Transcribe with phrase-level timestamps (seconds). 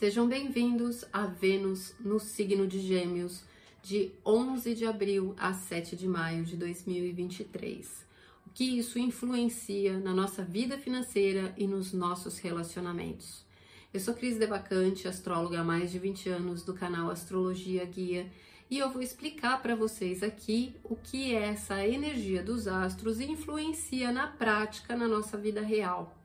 [0.00, 3.42] Sejam bem-vindos a Vênus no signo de Gêmeos,
[3.82, 8.06] de 11 de abril a 7 de maio de 2023.
[8.46, 13.44] O que isso influencia na nossa vida financeira e nos nossos relacionamentos.
[13.92, 18.26] Eu sou Cris Devacante, astróloga há mais de 20 anos do canal Astrologia Guia,
[18.70, 24.10] e eu vou explicar para vocês aqui o que é essa energia dos astros influencia
[24.10, 26.16] na prática na nossa vida real.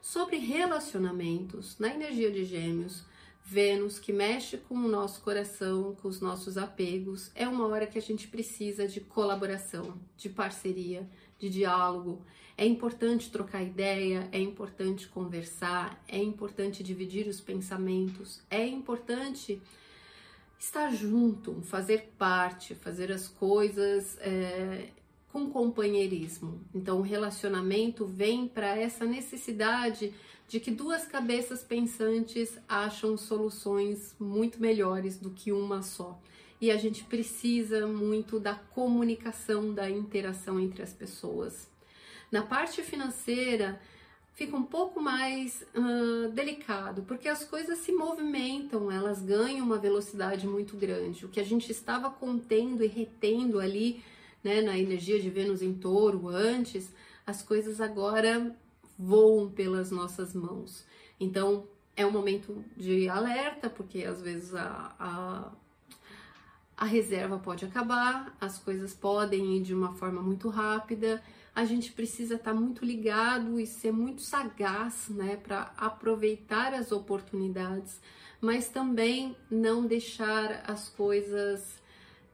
[0.00, 3.02] Sobre relacionamentos, na energia de Gêmeos,
[3.48, 7.96] Vênus, que mexe com o nosso coração, com os nossos apegos, é uma hora que
[7.96, 12.20] a gente precisa de colaboração, de parceria, de diálogo.
[12.58, 19.62] É importante trocar ideia, é importante conversar, é importante dividir os pensamentos, é importante
[20.58, 24.88] estar junto, fazer parte, fazer as coisas é,
[25.36, 26.62] com companheirismo.
[26.74, 30.14] Então, o relacionamento vem para essa necessidade
[30.48, 36.18] de que duas cabeças pensantes acham soluções muito melhores do que uma só.
[36.58, 41.68] E a gente precisa muito da comunicação, da interação entre as pessoas.
[42.32, 43.78] Na parte financeira,
[44.32, 50.46] fica um pouco mais uh, delicado, porque as coisas se movimentam, elas ganham uma velocidade
[50.46, 51.26] muito grande.
[51.26, 54.02] O que a gente estava contendo e retendo ali,
[54.42, 56.92] né, na energia de Vênus em touro antes,
[57.26, 58.54] as coisas agora
[58.98, 60.84] voam pelas nossas mãos.
[61.18, 65.52] Então é um momento de alerta, porque às vezes a, a,
[66.76, 71.22] a reserva pode acabar, as coisas podem ir de uma forma muito rápida.
[71.54, 77.98] A gente precisa estar muito ligado e ser muito sagaz, né, para aproveitar as oportunidades,
[78.42, 81.82] mas também não deixar as coisas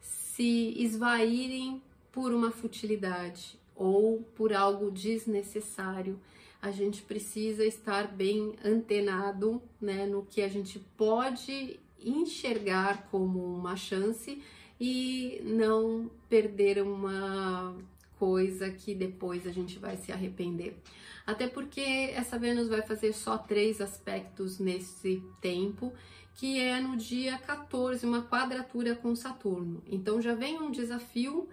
[0.00, 6.18] se esvaírem por uma futilidade ou por algo desnecessário
[6.62, 13.76] a gente precisa estar bem antenado né, no que a gente pode enxergar como uma
[13.76, 14.42] chance
[14.78, 17.74] e não perder uma
[18.18, 20.76] coisa que depois a gente vai se arrepender.
[21.26, 25.92] Até porque essa Vênus vai fazer só três aspectos nesse tempo,
[26.34, 29.82] que é no dia 14, uma quadratura com Saturno.
[29.86, 31.48] Então já vem um desafio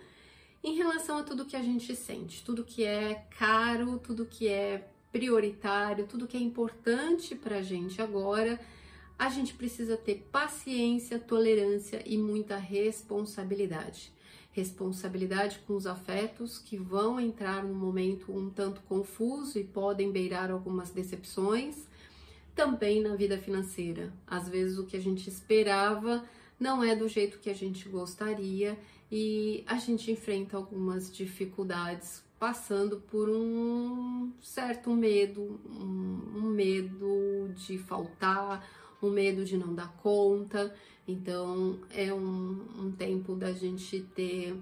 [0.64, 4.88] em relação a tudo que a gente sente, tudo que é caro, tudo que é
[5.12, 8.60] prioritário, tudo que é importante para a gente agora,
[9.18, 14.12] a gente precisa ter paciência, tolerância e muita responsabilidade.
[14.52, 20.52] Responsabilidade com os afetos que vão entrar num momento um tanto confuso e podem beirar
[20.52, 21.88] algumas decepções.
[22.56, 24.12] Também na vida financeira.
[24.26, 26.24] Às vezes o que a gente esperava
[26.60, 28.78] não é do jeito que a gente gostaria
[29.12, 37.78] e a gente enfrenta algumas dificuldades passando por um certo medo, um, um, medo de
[37.78, 38.68] faltar,
[39.02, 40.74] um medo de não dar conta.
[41.08, 44.56] Então é um, um tempo da gente ter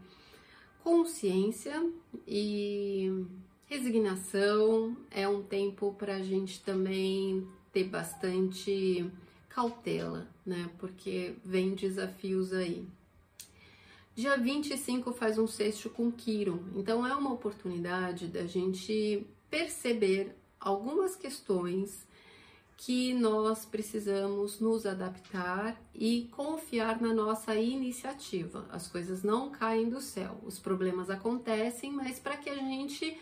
[0.84, 1.92] consciência
[2.28, 3.26] e
[3.66, 9.10] resignação, é um tempo para a gente também ter bastante
[9.50, 10.70] cautela, né?
[10.78, 12.86] Porque vem desafios aí.
[14.16, 21.18] Dia 25 faz um sexto com Quiron, então é uma oportunidade da gente perceber algumas
[21.18, 22.08] questões
[22.78, 28.66] que nós precisamos nos adaptar e confiar na nossa iniciativa.
[28.72, 33.20] As coisas não caem do céu, os problemas acontecem, mas para que a gente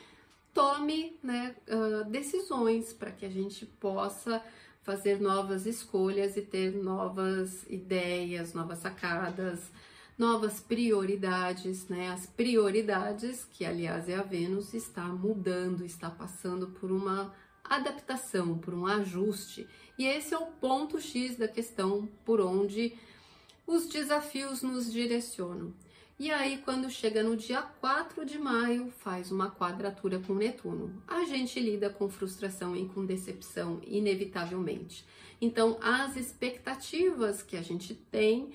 [0.53, 4.43] tome né, uh, decisões, para que a gente possa
[4.83, 9.71] fazer novas escolhas e ter novas ideias, novas sacadas
[10.17, 12.09] novas prioridades, né?
[12.09, 18.73] As prioridades, que aliás é a Vênus, está mudando, está passando por uma adaptação, por
[18.73, 19.67] um ajuste.
[19.97, 22.93] E esse é o ponto X da questão por onde
[23.65, 25.73] os desafios nos direcionam.
[26.19, 31.01] E aí, quando chega no dia 4 de maio, faz uma quadratura com Netuno.
[31.07, 35.03] A gente lida com frustração e com decepção, inevitavelmente.
[35.41, 38.53] Então, as expectativas que a gente tem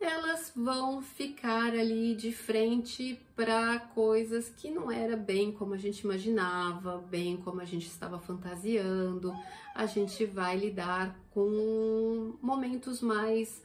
[0.00, 6.00] elas vão ficar ali de frente para coisas que não era bem como a gente
[6.00, 9.34] imaginava, bem como a gente estava fantasiando.
[9.74, 13.62] A gente vai lidar com momentos mais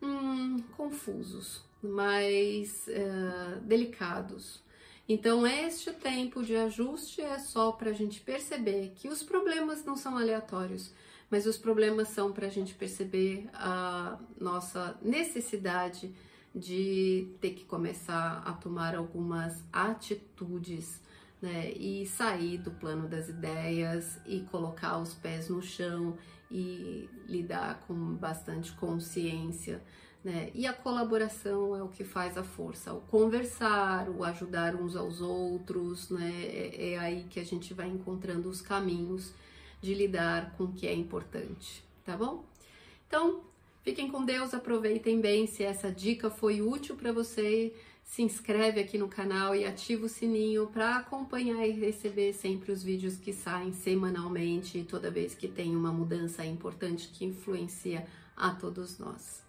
[0.00, 4.62] hum, confusos, mais uh, delicados.
[5.08, 9.96] Então, este tempo de ajuste é só para a gente perceber que os problemas não
[9.96, 10.92] são aleatórios
[11.34, 16.14] mas os problemas são para a gente perceber a nossa necessidade
[16.54, 21.00] de ter que começar a tomar algumas atitudes
[21.42, 26.16] né, e sair do plano das ideias e colocar os pés no chão
[26.48, 29.82] e lidar com bastante consciência.
[30.22, 30.52] Né?
[30.54, 35.20] E a colaboração é o que faz a força, o conversar, o ajudar uns aos
[35.20, 36.30] outros, né?
[36.30, 39.34] é, é aí que a gente vai encontrando os caminhos
[39.84, 42.42] de lidar com o que é importante, tá bom?
[43.06, 43.42] Então,
[43.82, 45.46] fiquem com Deus, aproveitem bem.
[45.46, 47.70] Se essa dica foi útil para você,
[48.02, 52.82] se inscreve aqui no canal e ativa o sininho para acompanhar e receber sempre os
[52.82, 58.98] vídeos que saem semanalmente, toda vez que tem uma mudança importante que influencia a todos
[58.98, 59.44] nós.